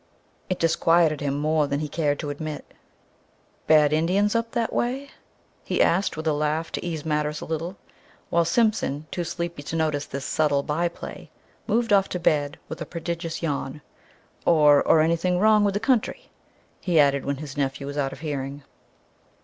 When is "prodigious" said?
12.87-13.43